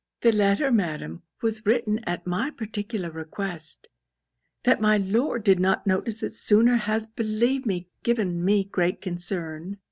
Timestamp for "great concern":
8.63-9.77